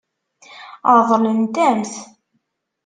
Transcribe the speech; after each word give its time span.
Ṛeḍlen-am-t. 0.97 1.93